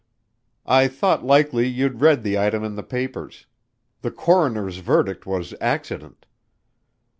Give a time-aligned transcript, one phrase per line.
[0.65, 3.45] "I thought likely you'd read the item in the papers.
[4.01, 6.25] The coroner's verdict was accident."